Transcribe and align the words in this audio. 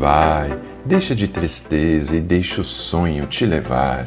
Vai, 0.00 0.58
deixa 0.82 1.14
de 1.14 1.28
tristeza 1.28 2.16
e 2.16 2.22
deixa 2.22 2.62
o 2.62 2.64
sonho 2.64 3.26
te 3.26 3.44
levar. 3.44 4.06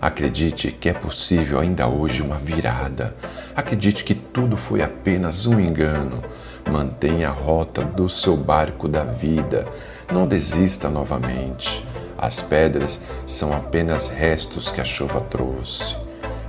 Acredite 0.00 0.70
que 0.72 0.88
é 0.88 0.94
possível 0.94 1.60
ainda 1.60 1.86
hoje 1.86 2.22
uma 2.22 2.38
virada. 2.38 3.14
Acredite 3.54 4.04
que 4.04 4.14
tudo 4.14 4.56
foi 4.56 4.80
apenas 4.80 5.44
um 5.46 5.60
engano. 5.60 6.24
Mantenha 6.72 7.28
a 7.28 7.30
rota 7.30 7.84
do 7.84 8.08
seu 8.08 8.38
barco 8.38 8.88
da 8.88 9.04
vida. 9.04 9.68
Não 10.10 10.26
desista 10.26 10.88
novamente. 10.88 11.86
As 12.16 12.40
pedras 12.40 12.98
são 13.26 13.52
apenas 13.52 14.08
restos 14.08 14.72
que 14.72 14.80
a 14.80 14.84
chuva 14.84 15.20
trouxe. 15.20 15.94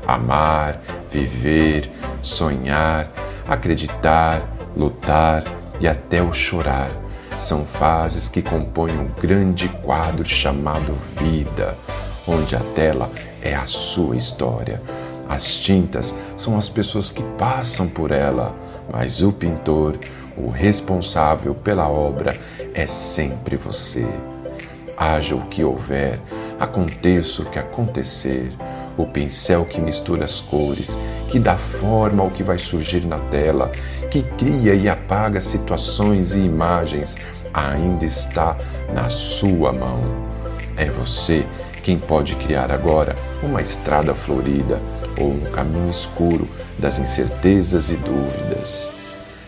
Amar, 0.07 0.81
viver, 1.11 1.91
sonhar, 2.21 3.11
acreditar, 3.45 4.41
lutar 4.73 5.43
e 5.81 5.85
até 5.85 6.23
o 6.23 6.31
chorar 6.31 7.03
são 7.37 7.65
fases 7.65 8.29
que 8.29 8.41
compõem 8.41 8.97
um 8.97 9.09
grande 9.19 9.67
quadro 9.83 10.25
chamado 10.25 10.93
vida, 11.17 11.75
onde 12.27 12.55
a 12.55 12.61
tela 12.73 13.11
é 13.41 13.53
a 13.53 13.65
sua 13.65 14.15
história. 14.15 14.81
As 15.27 15.57
tintas 15.57 16.15
são 16.35 16.57
as 16.57 16.69
pessoas 16.69 17.11
que 17.11 17.23
passam 17.37 17.87
por 17.87 18.11
ela, 18.11 18.55
mas 18.91 19.21
o 19.21 19.31
pintor, 19.31 19.97
o 20.37 20.49
responsável 20.49 21.53
pela 21.53 21.89
obra, 21.89 22.37
é 22.73 22.85
sempre 22.85 23.57
você. 23.57 24.07
Haja 24.97 25.35
o 25.35 25.45
que 25.47 25.63
houver, 25.63 26.19
aconteça 26.59 27.41
o 27.41 27.45
que 27.45 27.59
acontecer, 27.59 28.49
o 28.97 29.05
pincel 29.05 29.65
que 29.65 29.81
mistura 29.81 30.25
as 30.25 30.39
cores, 30.39 30.97
que 31.29 31.39
dá 31.39 31.57
forma 31.57 32.23
ao 32.23 32.29
que 32.29 32.43
vai 32.43 32.57
surgir 32.57 33.05
na 33.05 33.19
tela, 33.19 33.71
que 34.09 34.21
cria 34.21 34.73
e 34.73 34.87
apaga 34.87 35.41
situações 35.41 36.33
e 36.35 36.39
imagens, 36.39 37.17
ainda 37.53 38.05
está 38.05 38.55
na 38.93 39.09
sua 39.09 39.73
mão. 39.73 40.01
É 40.77 40.85
você 40.85 41.45
quem 41.81 41.97
pode 41.97 42.35
criar 42.37 42.71
agora 42.71 43.15
uma 43.43 43.61
estrada 43.61 44.13
florida 44.13 44.79
ou 45.19 45.31
um 45.31 45.41
caminho 45.51 45.89
escuro 45.89 46.47
das 46.79 46.99
incertezas 46.99 47.91
e 47.91 47.95
dúvidas. 47.95 48.91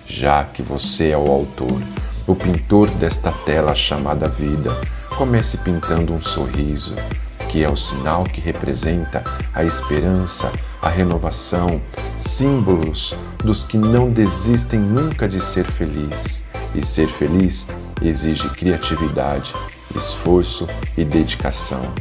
Já 0.05 0.43
que 0.43 0.61
você 0.61 1.09
é 1.09 1.17
o 1.17 1.29
autor, 1.29 1.81
o 2.25 2.35
pintor 2.35 2.89
desta 2.91 3.31
tela 3.31 3.73
chamada 3.73 4.27
vida, 4.27 4.71
comece 5.17 5.57
pintando 5.57 6.13
um 6.13 6.21
sorriso, 6.21 6.95
que 7.49 7.63
é 7.63 7.69
o 7.69 7.75
sinal 7.75 8.23
que 8.23 8.41
representa 8.41 9.23
a 9.53 9.63
esperança, 9.63 10.51
a 10.81 10.89
renovação, 10.89 11.81
símbolos 12.17 13.15
dos 13.37 13.63
que 13.63 13.77
não 13.77 14.09
desistem 14.09 14.79
nunca 14.79 15.27
de 15.27 15.39
ser 15.39 15.65
feliz. 15.65 16.43
E 16.75 16.85
ser 16.85 17.07
feliz 17.07 17.67
exige 18.01 18.49
criatividade, 18.49 19.53
esforço 19.95 20.67
e 20.97 21.03
dedicação. 21.03 21.91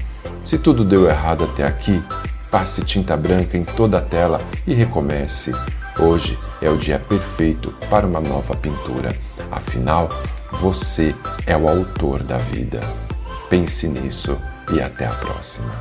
Se 0.45 0.59
tudo 0.59 0.85
deu 0.85 1.09
errado 1.09 1.45
até 1.45 1.65
aqui, 1.65 2.03
passe 2.51 2.85
tinta 2.85 3.17
branca 3.17 3.57
em 3.57 3.65
toda 3.65 3.99
a 3.99 4.03
tela 4.03 4.41
e 4.67 4.75
recomece. 4.75 5.53
Hoje 5.99 6.39
é 6.61 6.71
o 6.71 6.77
dia 6.77 6.99
perfeito 6.99 7.75
para 7.89 8.07
uma 8.07 8.21
nova 8.21 8.55
pintura. 8.55 9.17
Afinal, 9.51 10.11
você 10.53 11.15
é 11.47 11.57
o 11.57 11.69
autor 11.69 12.23
da 12.23 12.39
vida. 12.39 13.06
Pense 13.49 13.87
nisso 13.89 14.41
e 14.75 14.81
até 14.81 15.07
a 15.07 15.13
próxima. 15.13 15.73